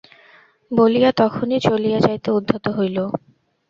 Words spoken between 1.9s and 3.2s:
যাইতে উদ্যত হইল।